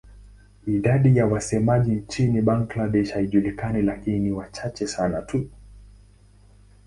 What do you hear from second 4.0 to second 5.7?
ni wachache sana tu.